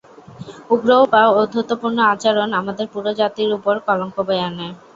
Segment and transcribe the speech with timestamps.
[0.69, 4.67] উগ্র বা ঔদ্ধত্যপূর্ণ আচরণ আমাদের পুরো জাতির ওপর কলঙ্ক বয়ে আনে।